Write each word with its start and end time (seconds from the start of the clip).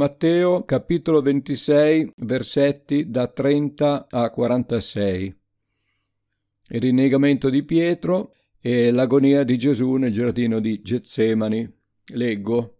Matteo 0.00 0.64
capitolo 0.64 1.20
26 1.20 2.14
versetti 2.16 3.10
da 3.10 3.26
30 3.26 4.06
a 4.08 4.30
46. 4.30 5.36
Il 6.68 6.80
rinnegamento 6.80 7.50
di 7.50 7.62
Pietro 7.64 8.32
e 8.62 8.92
l'agonia 8.92 9.44
di 9.44 9.58
Gesù 9.58 9.96
nel 9.96 10.10
giardino 10.10 10.58
di 10.58 10.80
Getsemani. 10.80 11.70
Leggo. 12.14 12.78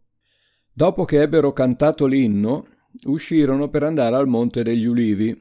Dopo 0.72 1.04
che 1.04 1.20
ebbero 1.20 1.52
cantato 1.52 2.06
l'inno, 2.06 2.66
uscirono 3.04 3.68
per 3.68 3.82
andare 3.82 4.16
al 4.16 4.26
Monte 4.26 4.62
degli 4.62 4.86
Ulivi. 4.86 5.38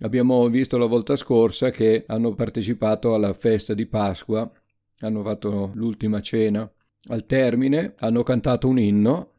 Abbiamo 0.00 0.46
visto 0.50 0.76
la 0.76 0.84
volta 0.84 1.16
scorsa 1.16 1.70
che 1.70 2.04
hanno 2.06 2.34
partecipato 2.34 3.14
alla 3.14 3.32
festa 3.32 3.72
di 3.72 3.86
Pasqua, 3.86 4.52
hanno 4.98 5.22
fatto 5.22 5.70
l'ultima 5.72 6.20
cena. 6.20 6.70
Al 7.04 7.24
termine 7.24 7.94
hanno 7.96 8.22
cantato 8.22 8.68
un 8.68 8.78
inno 8.78 9.30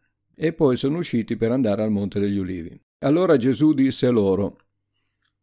e 0.43 0.53
poi 0.53 0.75
sono 0.75 0.97
usciti 0.97 1.35
per 1.35 1.51
andare 1.51 1.83
al 1.83 1.91
Monte 1.91 2.19
degli 2.19 2.39
Ulivi. 2.39 2.75
Allora 3.01 3.37
Gesù 3.37 3.73
disse 3.73 4.09
loro, 4.09 4.57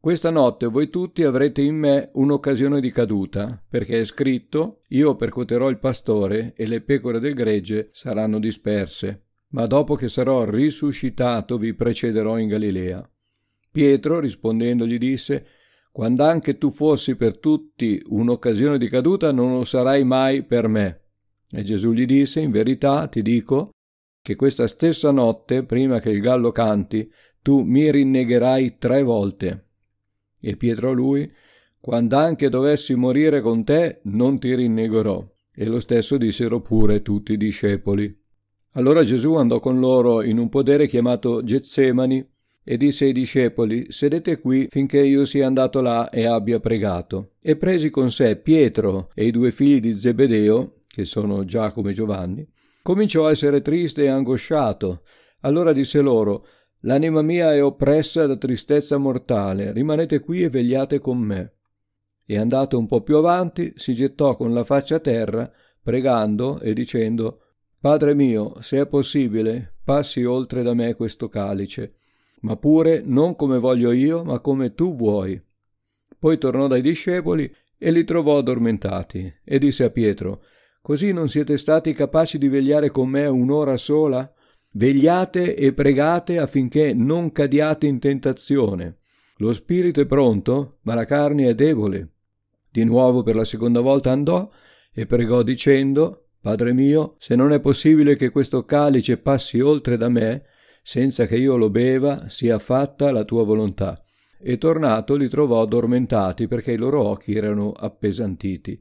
questa 0.00 0.30
notte 0.30 0.66
voi 0.66 0.90
tutti 0.90 1.23
avrete 1.23 1.62
in 1.62 1.77
me 1.77 2.10
un'occasione 2.14 2.80
di 2.80 2.90
caduta, 2.90 3.64
perché 3.68 4.00
è 4.00 4.04
scritto, 4.04 4.80
io 4.88 5.14
percuoterò 5.14 5.70
il 5.70 5.78
pastore 5.78 6.52
e 6.56 6.66
le 6.66 6.80
pecore 6.80 7.20
del 7.20 7.34
gregge 7.34 7.90
saranno 7.92 8.40
disperse. 8.40 9.26
Ma 9.50 9.66
dopo 9.66 9.95
che 9.95 10.09
sarò 10.09 10.45
risuscitato 10.45 11.59
vi 11.59 11.74
precederò 11.74 12.37
in 12.37 12.48
Galilea. 12.48 13.09
Pietro 13.70 14.18
rispondendo 14.18 14.84
gli 14.84 14.98
disse, 14.98 15.46
quando 15.92 16.24
anche 16.24 16.59
tu 16.59 16.73
fossi 16.73 17.15
per 17.15 17.38
tutti 17.38 18.02
un'occasione 18.04 18.78
di 18.78 18.88
caduta, 18.88 19.30
non 19.30 19.54
lo 19.54 19.65
sarai 19.65 20.02
mai 20.02 20.42
per 20.42 20.66
me. 20.66 21.02
E 21.48 21.62
Gesù 21.62 21.92
gli 21.92 22.04
disse, 22.04 22.40
in 22.40 22.51
verità 22.51 23.06
ti 23.06 23.23
dico, 23.23 23.70
che 24.28 24.37
questa 24.37 24.66
stessa 24.68 25.10
notte, 25.10 25.64
prima 25.64 26.00
che 26.00 26.10
il 26.10 26.20
gallo 26.20 26.52
canti, 26.52 27.10
tu 27.41 27.62
mi 27.62 27.91
rinnegherai 27.91 28.77
tre 28.77 29.02
volte. 29.02 29.68
E 30.38 30.54
Pietro 30.57 30.93
lui, 30.93 31.32
quando 31.80 32.18
anche 32.18 32.51
dovessi 32.51 32.95
morire 32.95 33.40
con 33.40 33.65
te, 33.65 34.01
non 34.02 34.38
ti 34.38 34.54
rinnegherò. 34.54 35.26
E 35.51 35.65
lo 35.65 35.80
stesso 35.80 36.18
dissero 36.18 36.60
pure 36.60 37.01
tutti 37.01 37.32
i 37.32 37.37
discepoli. 37.38 38.15
Allora 38.73 39.02
Gesù 39.02 39.34
andò 39.37 39.60
con 39.60 39.80
loro 39.80 40.23
in 40.23 40.37
un 40.37 40.51
podere 40.51 40.87
chiamato 40.87 41.43
Getsemani 41.43 42.23
e 42.62 42.76
disse 42.76 43.06
ai 43.06 43.12
discepoli, 43.12 43.87
sedete 43.88 44.38
qui 44.40 44.66
finché 44.68 45.01
io 45.01 45.24
sia 45.24 45.46
andato 45.46 45.80
là 45.80 46.10
e 46.10 46.26
abbia 46.26 46.60
pregato. 46.60 47.30
E 47.40 47.56
presi 47.56 47.88
con 47.88 48.10
sé 48.10 48.37
Pietro 48.37 49.10
e 49.15 49.24
i 49.24 49.30
due 49.30 49.52
figli 49.52 49.80
di 49.80 49.95
Zebedeo, 49.95 50.80
che 50.87 51.06
sono 51.06 51.46
Giacomo 51.46 51.88
e 51.88 51.93
Giovanni, 51.95 52.46
cominciò 52.88 53.26
a 53.26 53.32
essere 53.32 53.60
triste 53.60 54.04
e 54.04 54.08
angosciato. 54.08 55.02
Allora 55.40 55.72
disse 55.72 56.00
loro, 56.00 56.46
L'anima 56.82 57.20
mia 57.20 57.52
è 57.52 57.62
oppressa 57.62 58.26
da 58.26 58.36
tristezza 58.36 58.96
mortale, 58.96 59.72
rimanete 59.72 60.20
qui 60.20 60.42
e 60.42 60.48
vegliate 60.48 60.98
con 60.98 61.18
me. 61.18 61.56
E 62.24 62.38
andato 62.38 62.78
un 62.78 62.86
po' 62.86 63.02
più 63.02 63.16
avanti, 63.16 63.74
si 63.76 63.92
gettò 63.92 64.36
con 64.36 64.54
la 64.54 64.64
faccia 64.64 64.94
a 64.94 65.00
terra, 65.00 65.53
pregando 65.82 66.60
e 66.60 66.72
dicendo, 66.72 67.42
Padre 67.78 68.14
mio, 68.14 68.54
se 68.62 68.81
è 68.81 68.86
possibile, 68.86 69.75
passi 69.84 70.25
oltre 70.25 70.62
da 70.62 70.72
me 70.72 70.94
questo 70.94 71.28
calice, 71.28 71.97
ma 72.41 72.56
pure 72.56 73.03
non 73.04 73.36
come 73.36 73.59
voglio 73.59 73.92
io, 73.92 74.25
ma 74.25 74.41
come 74.41 74.72
tu 74.72 74.97
vuoi. 74.97 75.38
Poi 76.19 76.38
tornò 76.38 76.66
dai 76.69 76.81
discepoli 76.81 77.54
e 77.76 77.91
li 77.91 78.04
trovò 78.04 78.38
addormentati, 78.38 79.31
e 79.44 79.59
disse 79.59 79.84
a 79.84 79.91
Pietro, 79.91 80.41
Così 80.81 81.12
non 81.12 81.28
siete 81.28 81.56
stati 81.59 81.93
capaci 81.93 82.38
di 82.38 82.48
vegliare 82.48 82.91
con 82.91 83.09
me 83.09 83.26
un'ora 83.26 83.76
sola? 83.76 84.32
Vegliate 84.72 85.54
e 85.54 85.72
pregate 85.72 86.38
affinché 86.38 86.93
non 86.94 87.32
cadiate 87.32 87.87
in 87.87 87.98
tentazione. 87.98 88.99
Lo 89.38 89.53
spirito 89.53 90.00
è 90.00 90.06
pronto, 90.06 90.78
ma 90.82 90.94
la 90.94 91.04
carne 91.04 91.49
è 91.49 91.54
debole. 91.54 92.12
Di 92.71 92.84
nuovo 92.84 93.22
per 93.22 93.37
la 93.37 93.44
seconda 93.44 93.81
volta 93.81 94.11
andò 94.11 94.50
e 94.93 95.06
pregò 95.06 95.43
dicendo, 95.43 96.28
Padre 96.41 96.72
mio, 96.72 97.16
se 97.19 97.34
non 97.34 97.53
è 97.53 97.60
possibile 97.60 98.16
che 98.16 98.31
questo 98.31 98.65
calice 98.65 99.19
passi 99.19 99.60
oltre 99.60 99.97
da 99.97 100.09
me, 100.09 100.45
senza 100.83 101.27
che 101.27 101.37
io 101.37 101.56
lo 101.56 101.71
beva, 101.71 102.28
sia 102.28 102.59
fatta 102.59 103.10
la 103.10 103.25
tua 103.25 103.45
volontà. 103.45 104.03
E 104.41 104.56
tornato 104.56 105.16
li 105.16 105.28
trovò 105.28 105.62
addormentati 105.62 106.47
perché 106.47 106.72
i 106.72 106.77
loro 106.77 107.03
occhi 107.03 107.34
erano 107.34 107.72
appesantiti. 107.72 108.81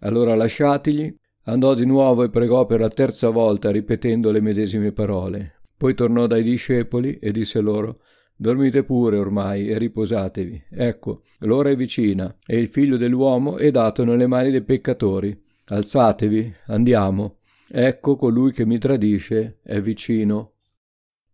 Allora 0.00 0.34
lasciatigli, 0.34 1.14
Andò 1.44 1.74
di 1.74 1.86
nuovo 1.86 2.22
e 2.22 2.30
pregò 2.30 2.66
per 2.66 2.80
la 2.80 2.88
terza 2.88 3.30
volta, 3.30 3.70
ripetendo 3.70 4.30
le 4.30 4.40
medesime 4.40 4.92
parole. 4.92 5.60
Poi 5.76 5.94
tornò 5.94 6.26
dai 6.26 6.42
discepoli 6.42 7.18
e 7.18 7.32
disse 7.32 7.60
loro 7.60 8.00
Dormite 8.36 8.84
pure 8.84 9.16
ormai 9.16 9.68
e 9.68 9.76
riposatevi. 9.76 10.64
Ecco, 10.70 11.22
l'ora 11.40 11.70
è 11.70 11.76
vicina 11.76 12.34
e 12.46 12.58
il 12.58 12.68
figlio 12.68 12.96
dell'uomo 12.96 13.56
è 13.56 13.70
dato 13.70 14.04
nelle 14.04 14.26
mani 14.26 14.50
dei 14.50 14.62
peccatori. 14.62 15.38
Alzatevi, 15.66 16.54
andiamo. 16.66 17.38
Ecco 17.68 18.16
colui 18.16 18.52
che 18.52 18.64
mi 18.64 18.78
tradisce 18.78 19.58
è 19.62 19.80
vicino. 19.80 20.54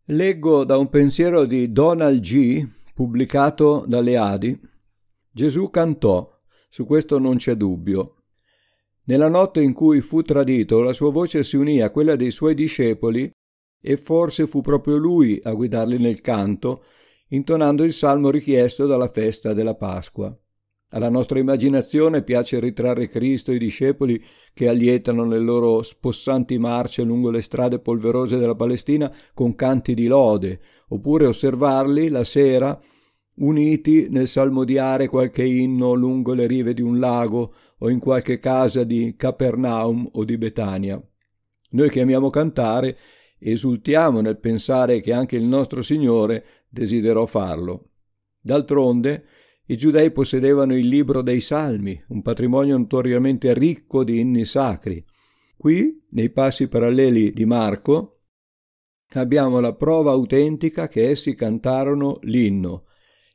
Leggo 0.07 0.65
da 0.65 0.79
un 0.79 0.89
pensiero 0.89 1.45
di 1.45 1.71
Donald 1.73 2.21
G., 2.21 2.67
pubblicato 2.95 3.85
dalle 3.87 4.17
Adi. 4.17 4.59
Gesù 5.31 5.71
cantò, 5.71 6.41
su 6.69 6.87
questo 6.87 7.19
non 7.19 7.37
c'è 7.37 7.55
dubbio, 7.55 8.16
nella 9.07 9.29
notte 9.29 9.63
in 9.63 9.73
cui 9.73 10.01
fu 10.01 10.23
tradito, 10.23 10.81
la 10.81 10.93
sua 10.93 11.11
voce 11.11 11.45
si 11.45 11.57
unì 11.57 11.81
a 11.81 11.91
quella 11.91 12.17
dei 12.17 12.31
suoi 12.31 12.55
discepoli 12.55 13.31
e 13.81 13.97
forse 13.97 14.47
fu 14.47 14.61
proprio 14.61 14.97
lui 14.97 15.41
a 15.43 15.53
guidarli 15.53 15.99
nel 15.99 16.21
canto, 16.21 16.85
intonando 17.29 17.85
il 17.85 17.93
salmo 17.93 18.31
richiesto 18.31 18.87
dalla 18.87 19.09
festa 19.09 19.53
della 19.53 19.75
Pasqua. 19.75 20.37
Alla 20.91 21.09
nostra 21.09 21.39
immaginazione 21.39 22.23
piace 22.23 22.61
ritrarre 22.61 23.09
Cristo 23.09 23.51
e 23.51 23.57
i 23.57 23.59
discepoli 23.59 24.23
che 24.55 24.69
allietano 24.69 25.25
le 25.25 25.39
loro 25.39 25.83
spossanti 25.83 26.59
marce 26.59 27.03
lungo 27.03 27.31
le 27.31 27.43
strade 27.43 27.81
polverose 27.81 28.39
della 28.39 28.55
Palestina 28.55 29.13
con 29.35 29.55
canti 29.57 29.95
di 29.95 30.07
lode, 30.07 30.61
oppure 30.89 31.27
osservarli 31.27 32.09
la 32.09 32.25
sera 32.25 32.81
uniti 33.37 34.07
nel 34.09 34.29
salmodiare 34.29 35.09
qualche 35.09 35.45
inno 35.45 35.95
lungo 35.95 36.33
le 36.33 36.47
rive 36.47 36.75
di 36.75 36.83
un 36.83 36.99
lago 36.99 37.55
o 37.79 37.91
in 37.91 37.99
qualche 37.99 38.39
casa 38.39 38.85
di 38.85 39.15
Capernaum 39.17 40.09
o 40.13 40.25
di 40.25 40.39
Betania. 40.39 41.03
Noi 41.71 41.91
che 41.91 42.01
amiamo 42.01 42.31
cantare 42.31 42.97
esultiamo 43.39 44.21
nel 44.21 44.39
pensare 44.39 45.01
che 45.01 45.13
anche 45.13 45.37
il 45.37 45.45
nostro 45.45 45.83
Signore 45.83 46.45
desiderò 46.69 47.27
farlo. 47.27 47.91
D'altronde, 48.41 49.25
i 49.67 49.77
giudei 49.77 50.11
possedevano 50.13 50.77
il 50.77 50.87
libro 50.87 51.23
dei 51.23 51.41
Salmi, 51.41 52.01
un 52.09 52.23
patrimonio 52.23 52.77
notoriamente 52.77 53.53
ricco 53.53 54.05
di 54.05 54.21
inni 54.21 54.45
sacri. 54.45 55.05
Qui, 55.57 56.05
nei 56.11 56.31
passi 56.31 56.69
paralleli 56.69 57.33
di 57.33 57.45
Marco, 57.45 58.21
abbiamo 59.15 59.59
la 59.59 59.75
prova 59.75 60.13
autentica 60.13 60.87
che 60.87 61.09
essi 61.09 61.35
cantarono 61.35 62.19
l'inno, 62.23 62.85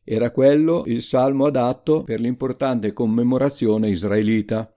era 0.03 0.31
quello 0.31 0.83
il 0.87 1.01
salmo 1.01 1.45
adatto 1.45 2.03
per 2.03 2.19
l'importante 2.19 2.93
commemorazione 2.93 3.89
israelita. 3.89 4.73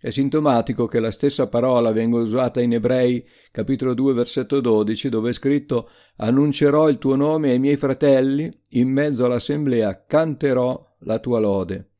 È 0.00 0.10
sintomatico 0.10 0.86
che 0.86 1.00
la 1.00 1.10
stessa 1.10 1.48
parola 1.48 1.90
venga 1.90 2.18
usata 2.18 2.60
in 2.60 2.72
Ebrei, 2.72 3.26
capitolo 3.50 3.94
2, 3.94 4.14
versetto 4.14 4.60
12, 4.60 5.08
dove 5.08 5.30
è 5.30 5.32
scritto 5.32 5.90
Annuncerò 6.16 6.88
il 6.88 6.98
tuo 6.98 7.16
nome 7.16 7.50
ai 7.50 7.58
miei 7.58 7.76
fratelli, 7.76 8.48
in 8.70 8.88
mezzo 8.90 9.24
all'assemblea 9.24 10.04
canterò 10.06 10.96
la 11.00 11.18
tua 11.18 11.40
lode. 11.40 11.90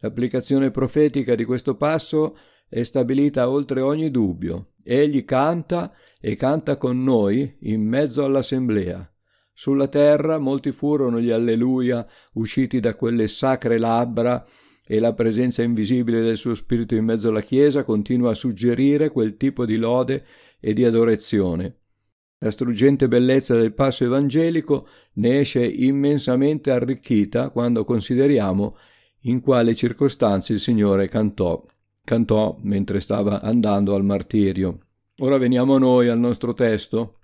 L'applicazione 0.00 0.70
profetica 0.70 1.34
di 1.34 1.44
questo 1.44 1.76
passo 1.76 2.36
è 2.68 2.82
stabilita 2.82 3.48
oltre 3.48 3.80
ogni 3.80 4.10
dubbio. 4.10 4.72
Egli 4.84 5.24
canta 5.24 5.92
e 6.20 6.36
canta 6.36 6.76
con 6.76 7.02
noi 7.02 7.56
in 7.60 7.82
mezzo 7.82 8.24
all'assemblea. 8.24 9.10
Sulla 9.58 9.88
terra 9.88 10.38
molti 10.38 10.70
furono 10.70 11.20
gli 11.20 11.32
alleluia 11.32 12.06
usciti 12.34 12.78
da 12.78 12.94
quelle 12.94 13.26
sacre 13.26 13.76
labbra 13.76 14.46
e 14.86 15.00
la 15.00 15.12
presenza 15.14 15.62
invisibile 15.62 16.20
del 16.20 16.36
suo 16.36 16.54
spirito 16.54 16.94
in 16.94 17.04
mezzo 17.04 17.30
alla 17.30 17.40
Chiesa 17.40 17.82
continua 17.82 18.30
a 18.30 18.34
suggerire 18.34 19.10
quel 19.10 19.36
tipo 19.36 19.66
di 19.66 19.74
lode 19.74 20.24
e 20.60 20.72
di 20.74 20.84
adorazione. 20.84 21.78
La 22.38 22.52
struggente 22.52 23.08
bellezza 23.08 23.56
del 23.56 23.74
passo 23.74 24.04
evangelico 24.04 24.86
ne 25.14 25.40
esce 25.40 25.66
immensamente 25.66 26.70
arricchita 26.70 27.50
quando 27.50 27.82
consideriamo 27.82 28.76
in 29.22 29.40
quale 29.40 29.74
circostanze 29.74 30.52
il 30.52 30.60
Signore 30.60 31.08
cantò. 31.08 31.66
Cantò 32.04 32.56
mentre 32.62 33.00
stava 33.00 33.42
andando 33.42 33.96
al 33.96 34.04
martirio. 34.04 34.78
Ora 35.18 35.36
veniamo 35.36 35.78
noi 35.78 36.06
al 36.06 36.20
nostro 36.20 36.54
testo. 36.54 37.17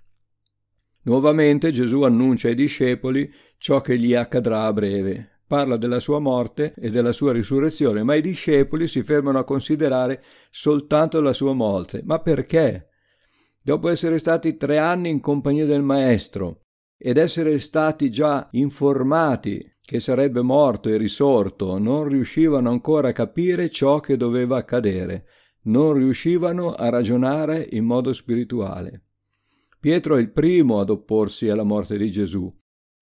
Nuovamente 1.05 1.71
Gesù 1.71 2.03
annuncia 2.03 2.49
ai 2.49 2.55
discepoli 2.55 3.31
ciò 3.57 3.81
che 3.81 3.97
gli 3.97 4.13
accadrà 4.13 4.65
a 4.65 4.73
breve. 4.73 5.39
Parla 5.47 5.77
della 5.77 5.99
sua 5.99 6.19
morte 6.19 6.73
e 6.77 6.89
della 6.89 7.11
sua 7.11 7.31
risurrezione, 7.31 8.03
ma 8.03 8.15
i 8.15 8.21
discepoli 8.21 8.87
si 8.87 9.03
fermano 9.03 9.39
a 9.39 9.43
considerare 9.43 10.23
soltanto 10.51 11.21
la 11.21 11.33
sua 11.33 11.53
morte. 11.53 12.01
Ma 12.03 12.19
perché? 12.19 12.85
dopo 13.65 13.89
essere 13.89 14.19
stati 14.19 14.57
tre 14.57 14.77
anni 14.77 15.09
in 15.09 15.19
compagnia 15.19 15.65
del 15.65 15.81
Maestro 15.81 16.65
ed 16.95 17.17
essere 17.17 17.57
stati 17.57 18.11
già 18.11 18.47
informati 18.51 19.77
che 19.81 19.99
sarebbe 19.99 20.43
morto 20.43 20.89
e 20.89 20.97
risorto, 20.97 21.79
non 21.79 22.07
riuscivano 22.07 22.69
ancora 22.69 23.09
a 23.09 23.11
capire 23.11 23.71
ciò 23.71 23.99
che 23.99 24.17
doveva 24.17 24.57
accadere, 24.57 25.25
non 25.63 25.93
riuscivano 25.93 26.73
a 26.73 26.89
ragionare 26.89 27.67
in 27.71 27.85
modo 27.85 28.13
spirituale. 28.13 29.04
Pietro 29.85 30.15
è 30.15 30.19
il 30.19 30.31
primo 30.31 30.79
ad 30.79 30.89
opporsi 30.89 31.47
alla 31.47 31.61
morte 31.61 31.95
di 31.95 32.09
Gesù. 32.09 32.51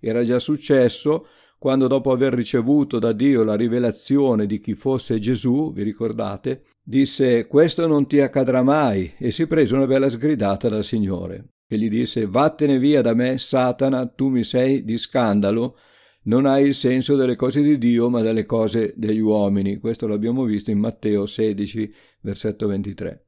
Era 0.01 0.21
già 0.25 0.37
successo 0.37 1.27
quando 1.57 1.87
dopo 1.87 2.11
aver 2.11 2.33
ricevuto 2.33 2.99
da 2.99 3.13
Dio 3.13 3.41
la 3.43 3.55
rivelazione 3.55 4.45
di 4.45 4.59
chi 4.59 4.73
fosse 4.73 5.17
Gesù, 5.17 5.71
vi 5.71 5.81
ricordate, 5.81 6.65
disse 6.83 7.47
questo 7.47 7.87
non 7.87 8.05
ti 8.05 8.19
accadrà 8.19 8.63
mai 8.63 9.13
e 9.17 9.31
si 9.31 9.47
prese 9.47 9.75
una 9.75 9.87
bella 9.87 10.09
sgridata 10.09 10.67
dal 10.67 10.83
Signore, 10.83 11.51
che 11.65 11.77
gli 11.77 11.87
disse 11.87 12.25
vattene 12.25 12.77
via 12.79 13.01
da 13.01 13.13
me, 13.13 13.37
Satana, 13.37 14.05
tu 14.05 14.27
mi 14.27 14.43
sei 14.43 14.83
di 14.83 14.97
scandalo, 14.97 15.77
non 16.23 16.45
hai 16.45 16.65
il 16.65 16.73
senso 16.73 17.15
delle 17.15 17.37
cose 17.37 17.61
di 17.61 17.77
Dio 17.77 18.09
ma 18.09 18.19
delle 18.19 18.43
cose 18.45 18.93
degli 18.97 19.21
uomini. 19.21 19.77
Questo 19.77 20.05
l'abbiamo 20.05 20.43
visto 20.43 20.69
in 20.69 20.79
Matteo 20.79 21.27
16, 21.27 21.93
versetto 22.19 22.67
23. 22.67 23.27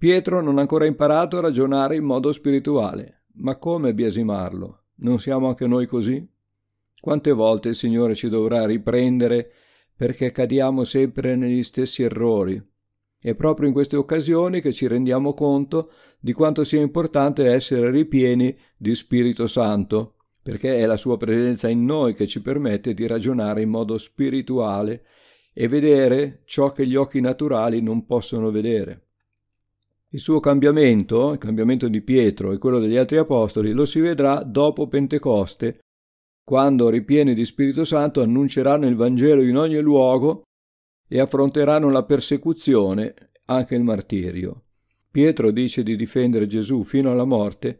Pietro 0.00 0.40
non 0.40 0.56
ha 0.56 0.62
ancora 0.62 0.86
imparato 0.86 1.36
a 1.36 1.40
ragionare 1.42 1.94
in 1.94 2.04
modo 2.04 2.32
spirituale. 2.32 3.24
Ma 3.34 3.56
come 3.56 3.92
biasimarlo? 3.92 4.84
Non 5.00 5.20
siamo 5.20 5.48
anche 5.48 5.66
noi 5.66 5.84
così? 5.84 6.26
Quante 6.98 7.32
volte 7.32 7.68
il 7.68 7.74
Signore 7.74 8.14
ci 8.14 8.30
dovrà 8.30 8.64
riprendere 8.64 9.52
perché 9.94 10.32
cadiamo 10.32 10.84
sempre 10.84 11.36
negli 11.36 11.62
stessi 11.62 12.02
errori? 12.02 12.58
È 13.18 13.34
proprio 13.34 13.66
in 13.66 13.74
queste 13.74 13.96
occasioni 13.96 14.62
che 14.62 14.72
ci 14.72 14.86
rendiamo 14.86 15.34
conto 15.34 15.92
di 16.18 16.32
quanto 16.32 16.64
sia 16.64 16.80
importante 16.80 17.44
essere 17.44 17.90
ripieni 17.90 18.56
di 18.78 18.94
Spirito 18.94 19.46
Santo, 19.46 20.14
perché 20.42 20.78
è 20.78 20.86
la 20.86 20.96
sua 20.96 21.18
presenza 21.18 21.68
in 21.68 21.84
noi 21.84 22.14
che 22.14 22.26
ci 22.26 22.40
permette 22.40 22.94
di 22.94 23.06
ragionare 23.06 23.60
in 23.60 23.68
modo 23.68 23.98
spirituale 23.98 25.04
e 25.52 25.68
vedere 25.68 26.40
ciò 26.46 26.72
che 26.72 26.86
gli 26.86 26.96
occhi 26.96 27.20
naturali 27.20 27.82
non 27.82 28.06
possono 28.06 28.50
vedere. 28.50 29.08
Il 30.12 30.18
suo 30.18 30.40
cambiamento, 30.40 31.32
il 31.32 31.38
cambiamento 31.38 31.86
di 31.86 32.00
Pietro 32.00 32.50
e 32.50 32.58
quello 32.58 32.80
degli 32.80 32.96
altri 32.96 33.18
apostoli, 33.18 33.70
lo 33.70 33.84
si 33.84 34.00
vedrà 34.00 34.42
dopo 34.42 34.88
Pentecoste, 34.88 35.78
quando, 36.42 36.88
ripieni 36.88 37.32
di 37.32 37.44
Spirito 37.44 37.84
Santo, 37.84 38.20
annunceranno 38.20 38.88
il 38.88 38.96
Vangelo 38.96 39.40
in 39.40 39.56
ogni 39.56 39.78
luogo 39.78 40.42
e 41.06 41.20
affronteranno 41.20 41.90
la 41.90 42.02
persecuzione, 42.02 43.14
anche 43.46 43.76
il 43.76 43.84
martirio. 43.84 44.64
Pietro 45.08 45.52
dice 45.52 45.84
di 45.84 45.94
difendere 45.94 46.48
Gesù 46.48 46.82
fino 46.82 47.12
alla 47.12 47.24
morte 47.24 47.78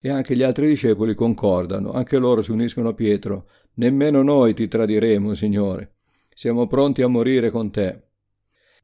e 0.00 0.08
anche 0.08 0.34
gli 0.34 0.42
altri 0.42 0.68
discepoli 0.68 1.14
concordano, 1.14 1.92
anche 1.92 2.16
loro 2.16 2.40
si 2.40 2.52
uniscono 2.52 2.88
a 2.88 2.94
Pietro. 2.94 3.50
Nemmeno 3.74 4.22
noi 4.22 4.54
ti 4.54 4.66
tradiremo, 4.66 5.34
Signore. 5.34 5.96
Siamo 6.34 6.66
pronti 6.66 7.02
a 7.02 7.08
morire 7.08 7.50
con 7.50 7.70
te. 7.70 8.05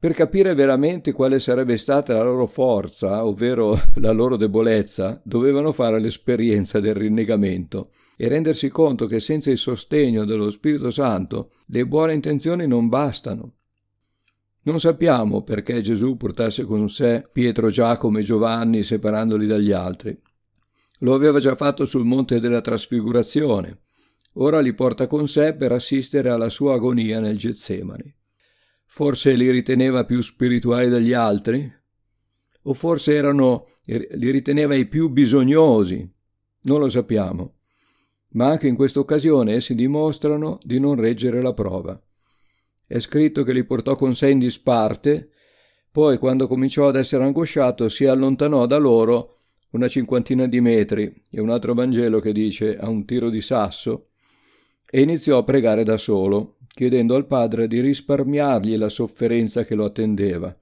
Per 0.03 0.13
capire 0.13 0.53
veramente 0.53 1.13
quale 1.13 1.39
sarebbe 1.39 1.77
stata 1.77 2.13
la 2.13 2.23
loro 2.23 2.45
forza, 2.45 3.23
ovvero 3.23 3.81
la 4.01 4.11
loro 4.11 4.35
debolezza, 4.35 5.21
dovevano 5.23 5.71
fare 5.71 5.97
l'esperienza 6.01 6.81
del 6.81 6.93
rinnegamento 6.93 7.89
e 8.17 8.27
rendersi 8.27 8.67
conto 8.67 9.05
che 9.05 9.21
senza 9.21 9.49
il 9.49 9.57
sostegno 9.57 10.25
dello 10.25 10.49
Spirito 10.49 10.89
Santo 10.89 11.51
le 11.67 11.87
buone 11.87 12.11
intenzioni 12.11 12.67
non 12.67 12.89
bastano. 12.89 13.53
Non 14.63 14.77
sappiamo 14.77 15.41
perché 15.41 15.79
Gesù 15.79 16.17
portasse 16.17 16.65
con 16.65 16.89
sé 16.89 17.23
Pietro, 17.31 17.69
Giacomo 17.69 18.17
e 18.17 18.23
Giovanni 18.23 18.83
separandoli 18.83 19.47
dagli 19.47 19.71
altri. 19.71 20.21
Lo 20.99 21.13
aveva 21.13 21.39
già 21.39 21.55
fatto 21.55 21.85
sul 21.85 22.03
monte 22.03 22.41
della 22.41 22.59
trasfigurazione. 22.59 23.83
Ora 24.33 24.59
li 24.59 24.73
porta 24.73 25.07
con 25.07 25.29
sé 25.29 25.53
per 25.53 25.71
assistere 25.71 26.27
alla 26.27 26.49
sua 26.49 26.73
agonia 26.73 27.21
nel 27.21 27.37
Getsemani. 27.37 28.13
Forse 28.95 29.33
li 29.33 29.49
riteneva 29.49 30.05
più 30.05 30.21
spirituali 30.21 30.87
degli 30.87 31.13
altri? 31.13 31.67
O 32.61 32.73
forse 32.75 33.15
erano, 33.15 33.65
li 33.85 34.29
riteneva 34.29 34.75
i 34.75 34.85
più 34.85 35.09
bisognosi? 35.09 36.07
Non 36.61 36.79
lo 36.79 36.87
sappiamo. 36.89 37.55
Ma 38.33 38.49
anche 38.49 38.67
in 38.67 38.75
questa 38.75 38.99
occasione 38.99 39.53
essi 39.53 39.73
dimostrano 39.73 40.59
di 40.61 40.79
non 40.79 40.93
reggere 40.93 41.41
la 41.41 41.53
prova. 41.53 41.99
È 42.85 42.99
scritto 42.99 43.41
che 43.41 43.51
li 43.53 43.63
portò 43.63 43.95
con 43.95 44.13
sé 44.13 44.29
in 44.29 44.37
disparte, 44.37 45.31
poi 45.91 46.19
quando 46.19 46.45
cominciò 46.45 46.87
ad 46.87 46.95
essere 46.95 47.23
angosciato 47.23 47.89
si 47.89 48.05
allontanò 48.05 48.67
da 48.67 48.77
loro 48.77 49.37
una 49.71 49.87
cinquantina 49.87 50.45
di 50.45 50.61
metri 50.61 51.23
e 51.31 51.41
un 51.41 51.49
altro 51.49 51.73
Vangelo 51.73 52.19
che 52.19 52.31
dice 52.31 52.77
a 52.77 52.89
un 52.89 53.05
tiro 53.05 53.31
di 53.31 53.41
sasso 53.41 54.09
e 54.85 55.01
iniziò 55.01 55.39
a 55.39 55.43
pregare 55.43 55.83
da 55.83 55.97
solo, 55.97 56.57
chiedendo 56.73 57.15
al 57.15 57.27
Padre 57.27 57.67
di 57.67 57.79
risparmiargli 57.79 58.75
la 58.77 58.89
sofferenza 58.89 59.63
che 59.63 59.75
lo 59.75 59.85
attendeva. 59.85 60.55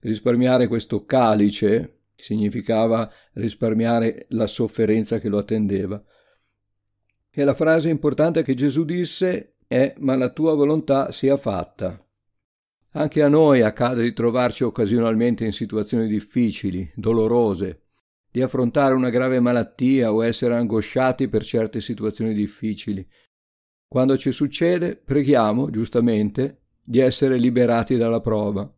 Risparmiare 0.00 0.66
questo 0.66 1.04
calice 1.04 2.04
significava 2.16 3.10
risparmiare 3.34 4.24
la 4.28 4.46
sofferenza 4.46 5.18
che 5.18 5.28
lo 5.28 5.38
attendeva. 5.38 6.02
E 7.30 7.44
la 7.44 7.54
frase 7.54 7.90
importante 7.90 8.42
che 8.42 8.54
Gesù 8.54 8.84
disse 8.84 9.56
è 9.66 9.94
ma 9.98 10.16
la 10.16 10.30
tua 10.30 10.54
volontà 10.54 11.12
sia 11.12 11.36
fatta. 11.36 12.02
Anche 12.92 13.22
a 13.22 13.28
noi 13.28 13.60
accade 13.60 14.02
di 14.02 14.14
trovarci 14.14 14.64
occasionalmente 14.64 15.44
in 15.44 15.52
situazioni 15.52 16.06
difficili, 16.06 16.90
dolorose, 16.94 17.82
di 18.30 18.40
affrontare 18.40 18.94
una 18.94 19.10
grave 19.10 19.38
malattia 19.38 20.12
o 20.12 20.24
essere 20.24 20.54
angosciati 20.54 21.28
per 21.28 21.44
certe 21.44 21.82
situazioni 21.82 22.32
difficili. 22.32 23.06
Quando 23.88 24.16
ci 24.16 24.32
succede, 24.32 24.96
preghiamo, 24.96 25.70
giustamente, 25.70 26.62
di 26.82 26.98
essere 26.98 27.38
liberati 27.38 27.96
dalla 27.96 28.20
prova. 28.20 28.70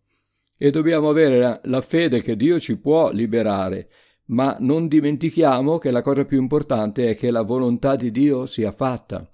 E 0.56 0.70
dobbiamo 0.70 1.08
avere 1.08 1.60
la 1.62 1.80
fede 1.80 2.20
che 2.20 2.36
Dio 2.36 2.58
ci 2.58 2.78
può 2.78 3.10
liberare, 3.12 3.88
ma 4.26 4.56
non 4.60 4.88
dimentichiamo 4.88 5.78
che 5.78 5.90
la 5.90 6.02
cosa 6.02 6.24
più 6.24 6.40
importante 6.40 7.10
è 7.10 7.16
che 7.16 7.30
la 7.30 7.42
volontà 7.42 7.96
di 7.96 8.10
Dio 8.10 8.46
sia 8.46 8.72
fatta. 8.72 9.26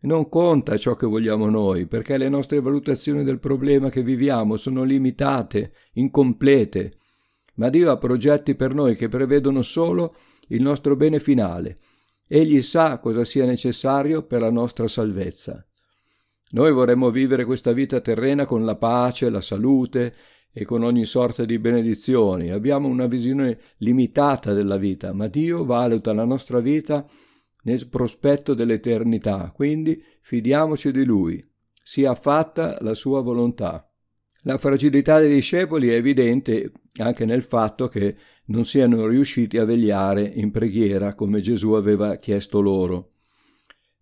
Non 0.00 0.28
conta 0.28 0.76
ciò 0.76 0.94
che 0.94 1.06
vogliamo 1.06 1.48
noi, 1.48 1.86
perché 1.86 2.18
le 2.18 2.28
nostre 2.28 2.60
valutazioni 2.60 3.24
del 3.24 3.40
problema 3.40 3.90
che 3.90 4.02
viviamo 4.02 4.56
sono 4.56 4.84
limitate, 4.84 5.72
incomplete, 5.94 6.98
ma 7.54 7.68
Dio 7.68 7.90
ha 7.90 7.96
progetti 7.96 8.54
per 8.54 8.74
noi 8.74 8.94
che 8.94 9.08
prevedono 9.08 9.62
solo 9.62 10.14
il 10.48 10.62
nostro 10.62 10.94
bene 10.94 11.18
finale. 11.18 11.78
Egli 12.28 12.60
sa 12.60 12.98
cosa 12.98 13.24
sia 13.24 13.46
necessario 13.46 14.22
per 14.22 14.42
la 14.42 14.50
nostra 14.50 14.86
salvezza. 14.86 15.66
Noi 16.50 16.72
vorremmo 16.72 17.10
vivere 17.10 17.46
questa 17.46 17.72
vita 17.72 18.00
terrena 18.00 18.44
con 18.44 18.66
la 18.66 18.76
pace, 18.76 19.30
la 19.30 19.40
salute 19.40 20.14
e 20.52 20.64
con 20.64 20.82
ogni 20.82 21.06
sorta 21.06 21.46
di 21.46 21.58
benedizioni. 21.58 22.50
Abbiamo 22.50 22.86
una 22.86 23.06
visione 23.06 23.58
limitata 23.78 24.52
della 24.52 24.76
vita, 24.76 25.12
ma 25.14 25.26
Dio 25.26 25.64
valuta 25.64 26.12
la 26.12 26.24
nostra 26.24 26.60
vita 26.60 27.06
nel 27.62 27.88
prospetto 27.88 28.52
dell'eternità, 28.52 29.50
quindi 29.54 30.02
fidiamoci 30.20 30.90
di 30.92 31.04
Lui. 31.04 31.42
Sia 31.82 32.14
fatta 32.14 32.76
la 32.80 32.94
sua 32.94 33.22
volontà. 33.22 33.90
La 34.42 34.58
fragilità 34.58 35.18
dei 35.18 35.34
discepoli 35.34 35.88
è 35.88 35.94
evidente 35.94 36.72
anche 36.98 37.24
nel 37.24 37.42
fatto 37.42 37.88
che 37.88 38.16
non 38.48 38.64
siano 38.64 39.06
riusciti 39.06 39.58
a 39.58 39.64
vegliare 39.64 40.22
in 40.22 40.50
preghiera 40.50 41.14
come 41.14 41.40
Gesù 41.40 41.72
aveva 41.72 42.16
chiesto 42.16 42.60
loro. 42.60 43.12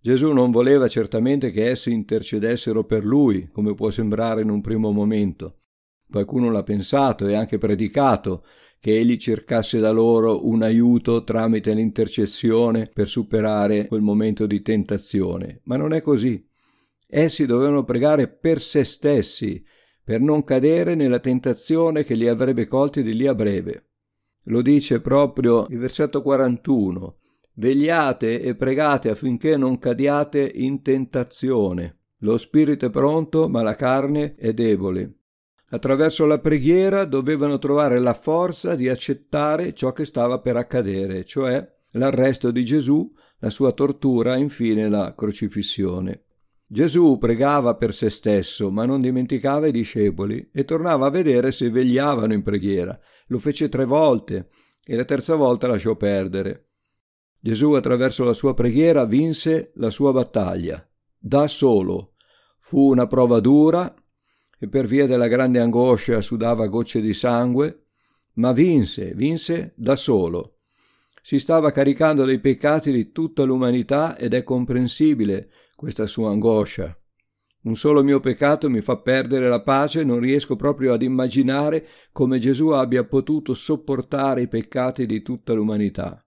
Gesù 0.00 0.32
non 0.32 0.50
voleva 0.50 0.86
certamente 0.86 1.50
che 1.50 1.68
essi 1.68 1.92
intercedessero 1.92 2.84
per 2.84 3.04
lui, 3.04 3.48
come 3.50 3.74
può 3.74 3.90
sembrare 3.90 4.42
in 4.42 4.50
un 4.50 4.60
primo 4.60 4.92
momento. 4.92 5.62
Qualcuno 6.08 6.50
l'ha 6.50 6.62
pensato 6.62 7.26
e 7.26 7.34
anche 7.34 7.58
predicato 7.58 8.44
che 8.78 8.96
egli 8.96 9.16
cercasse 9.16 9.80
da 9.80 9.90
loro 9.90 10.46
un 10.46 10.62
aiuto 10.62 11.24
tramite 11.24 11.74
l'intercessione 11.74 12.88
per 12.92 13.08
superare 13.08 13.86
quel 13.86 14.02
momento 14.02 14.46
di 14.46 14.62
tentazione, 14.62 15.60
ma 15.64 15.76
non 15.76 15.92
è 15.92 16.00
così. 16.00 16.46
Essi 17.08 17.46
dovevano 17.46 17.82
pregare 17.82 18.28
per 18.28 18.60
se 18.60 18.84
stessi, 18.84 19.64
per 20.04 20.20
non 20.20 20.44
cadere 20.44 20.94
nella 20.94 21.18
tentazione 21.18 22.04
che 22.04 22.14
li 22.14 22.28
avrebbe 22.28 22.68
colti 22.68 23.02
di 23.02 23.14
lì 23.14 23.26
a 23.26 23.34
breve. 23.34 23.86
Lo 24.48 24.62
dice 24.62 25.00
proprio 25.00 25.66
il 25.70 25.78
versetto 25.78 26.22
41. 26.22 27.16
Vegliate 27.54 28.40
e 28.40 28.54
pregate 28.54 29.10
affinché 29.10 29.56
non 29.56 29.78
cadiate 29.78 30.50
in 30.54 30.82
tentazione. 30.82 32.00
Lo 32.20 32.38
spirito 32.38 32.86
è 32.86 32.90
pronto, 32.90 33.48
ma 33.48 33.62
la 33.62 33.74
carne 33.74 34.34
è 34.34 34.52
debole. 34.52 35.14
Attraverso 35.70 36.26
la 36.26 36.38
preghiera 36.38 37.04
dovevano 37.04 37.58
trovare 37.58 37.98
la 37.98 38.14
forza 38.14 38.74
di 38.74 38.88
accettare 38.88 39.74
ciò 39.74 39.92
che 39.92 40.04
stava 40.04 40.38
per 40.38 40.56
accadere, 40.56 41.24
cioè 41.24 41.66
l'arresto 41.92 42.52
di 42.52 42.64
Gesù, 42.64 43.12
la 43.38 43.50
sua 43.50 43.72
tortura 43.72 44.36
e 44.36 44.40
infine 44.40 44.88
la 44.88 45.14
crocifissione. 45.16 46.25
Gesù 46.68 47.16
pregava 47.18 47.76
per 47.76 47.94
se 47.94 48.10
stesso, 48.10 48.72
ma 48.72 48.84
non 48.84 49.00
dimenticava 49.00 49.68
i 49.68 49.72
discepoli 49.72 50.50
e 50.52 50.64
tornava 50.64 51.06
a 51.06 51.10
vedere 51.10 51.52
se 51.52 51.70
vegliavano 51.70 52.32
in 52.32 52.42
preghiera. 52.42 52.98
Lo 53.28 53.38
fece 53.38 53.68
tre 53.68 53.84
volte 53.84 54.48
e 54.84 54.96
la 54.96 55.04
terza 55.04 55.36
volta 55.36 55.68
lasciò 55.68 55.94
perdere. 55.94 56.70
Gesù 57.38 57.72
attraverso 57.72 58.24
la 58.24 58.32
sua 58.32 58.54
preghiera 58.54 59.04
vinse 59.04 59.70
la 59.76 59.90
sua 59.90 60.12
battaglia, 60.12 60.84
da 61.16 61.46
solo. 61.46 62.14
Fu 62.58 62.90
una 62.90 63.06
prova 63.06 63.38
dura 63.38 63.94
e 64.58 64.68
per 64.68 64.86
via 64.86 65.06
della 65.06 65.28
grande 65.28 65.60
angoscia 65.60 66.20
sudava 66.20 66.66
gocce 66.66 67.00
di 67.00 67.12
sangue, 67.12 67.84
ma 68.34 68.50
vinse, 68.50 69.12
vinse 69.14 69.72
da 69.76 69.94
solo. 69.94 70.58
Si 71.22 71.38
stava 71.38 71.70
caricando 71.70 72.24
dei 72.24 72.40
peccati 72.40 72.90
di 72.90 73.12
tutta 73.12 73.44
l'umanità 73.44 74.16
ed 74.16 74.34
è 74.34 74.42
comprensibile 74.42 75.50
questa 75.76 76.06
sua 76.06 76.30
angoscia. 76.30 76.98
Un 77.64 77.74
solo 77.74 78.02
mio 78.02 78.18
peccato 78.18 78.70
mi 78.70 78.80
fa 78.80 78.96
perdere 78.96 79.48
la 79.48 79.60
pace 79.60 80.00
e 80.00 80.04
non 80.04 80.20
riesco 80.20 80.56
proprio 80.56 80.92
ad 80.92 81.02
immaginare 81.02 81.86
come 82.12 82.38
Gesù 82.38 82.68
abbia 82.68 83.04
potuto 83.04 83.54
sopportare 83.54 84.42
i 84.42 84.48
peccati 84.48 85.04
di 85.04 85.20
tutta 85.20 85.52
l'umanità. 85.52 86.24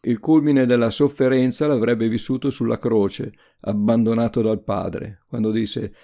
Il 0.00 0.18
culmine 0.18 0.66
della 0.66 0.90
sofferenza 0.90 1.66
l'avrebbe 1.68 2.08
vissuto 2.08 2.50
sulla 2.50 2.78
croce, 2.78 3.32
abbandonato 3.60 4.42
dal 4.42 4.64
Padre, 4.64 5.22
quando 5.28 5.52
disse 5.52 5.94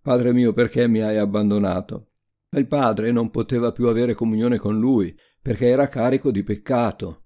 Padre 0.00 0.32
mio, 0.32 0.52
perché 0.52 0.86
mi 0.86 1.00
hai 1.00 1.16
abbandonato? 1.16 2.10
Ma 2.50 2.60
il 2.60 2.68
Padre 2.68 3.10
non 3.10 3.30
poteva 3.30 3.72
più 3.72 3.88
avere 3.88 4.14
comunione 4.14 4.58
con 4.58 4.78
lui, 4.78 5.18
perché 5.42 5.66
era 5.66 5.88
carico 5.88 6.30
di 6.30 6.44
peccato. 6.44 7.24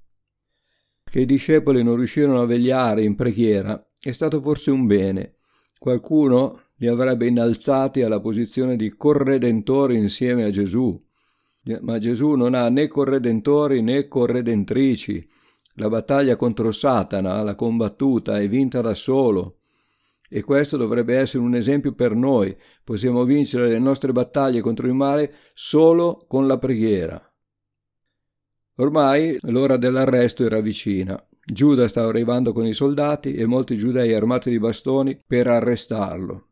Che 1.04 1.20
i 1.20 1.26
discepoli 1.26 1.82
non 1.82 1.96
riuscirono 1.96 2.40
a 2.40 2.46
vegliare 2.46 3.02
in 3.02 3.14
preghiera 3.14 3.84
è 4.02 4.10
stato 4.10 4.40
forse 4.40 4.72
un 4.72 4.86
bene. 4.86 5.36
Qualcuno 5.78 6.60
li 6.76 6.88
avrebbe 6.88 7.26
innalzati 7.26 8.02
alla 8.02 8.20
posizione 8.20 8.74
di 8.74 8.96
corredentori 8.96 9.96
insieme 9.96 10.42
a 10.44 10.50
Gesù. 10.50 11.00
Ma 11.80 11.98
Gesù 11.98 12.32
non 12.32 12.54
ha 12.54 12.68
né 12.68 12.88
corredentori 12.88 13.80
né 13.82 14.08
corredentrici. 14.08 15.24
La 15.74 15.88
battaglia 15.88 16.34
contro 16.34 16.72
Satana 16.72 17.40
l'ha 17.42 17.54
combattuta 17.54 18.40
e 18.40 18.48
vinta 18.48 18.80
da 18.80 18.94
solo. 18.94 19.58
E 20.28 20.42
questo 20.42 20.76
dovrebbe 20.76 21.16
essere 21.16 21.44
un 21.44 21.54
esempio 21.54 21.92
per 21.92 22.16
noi. 22.16 22.56
Possiamo 22.82 23.22
vincere 23.24 23.68
le 23.68 23.78
nostre 23.78 24.10
battaglie 24.10 24.60
contro 24.60 24.88
il 24.88 24.94
male 24.94 25.34
solo 25.54 26.24
con 26.26 26.48
la 26.48 26.58
preghiera. 26.58 27.32
Ormai 28.76 29.38
l'ora 29.42 29.76
dell'arresto 29.76 30.44
era 30.44 30.60
vicina. 30.60 31.22
Giuda 31.44 31.88
stava 31.88 32.08
arrivando 32.08 32.52
con 32.52 32.66
i 32.66 32.72
soldati 32.72 33.34
e 33.34 33.46
molti 33.46 33.76
giudei 33.76 34.14
armati 34.14 34.48
di 34.48 34.58
bastoni 34.58 35.20
per 35.26 35.48
arrestarlo. 35.48 36.46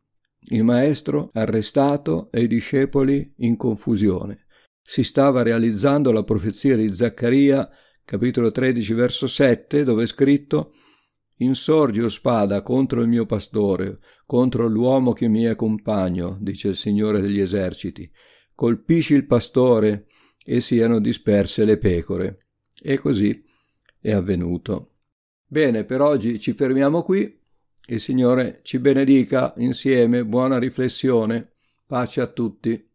Il 0.49 0.63
maestro 0.63 1.29
arrestato 1.33 2.29
e 2.31 2.41
i 2.41 2.47
discepoli 2.47 3.33
in 3.37 3.55
confusione. 3.55 4.47
Si 4.81 5.03
stava 5.03 5.43
realizzando 5.43 6.11
la 6.11 6.23
profezia 6.23 6.75
di 6.75 6.91
Zaccaria, 6.93 7.69
capitolo 8.03 8.51
13, 8.51 8.93
verso 8.93 9.27
7, 9.27 9.83
dove 9.83 10.03
è 10.03 10.07
scritto 10.07 10.73
Insorgi, 11.37 12.01
o 12.01 12.09
spada, 12.09 12.61
contro 12.61 13.01
il 13.01 13.07
mio 13.07 13.25
pastore, 13.25 13.99
contro 14.25 14.67
l'uomo 14.67 15.13
che 15.13 15.27
mi 15.27 15.43
è 15.43 15.55
compagno, 15.55 16.37
dice 16.39 16.69
il 16.69 16.75
Signore 16.75 17.19
degli 17.19 17.39
eserciti. 17.39 18.09
Colpisci 18.53 19.13
il 19.13 19.25
pastore 19.25 20.07
e 20.43 20.61
siano 20.61 20.99
disperse 20.99 21.65
le 21.65 21.77
pecore. 21.77 22.37
E 22.79 22.97
così 22.97 23.43
è 24.01 24.11
avvenuto. 24.11 24.95
Bene, 25.45 25.85
per 25.85 26.01
oggi 26.01 26.39
ci 26.39 26.53
fermiamo 26.53 27.03
qui. 27.03 27.39
Il 27.87 27.99
Signore 27.99 28.59
ci 28.63 28.79
benedica 28.79 29.53
insieme, 29.57 30.25
buona 30.25 30.57
riflessione, 30.57 31.53
pace 31.85 32.21
a 32.21 32.27
tutti. 32.27 32.90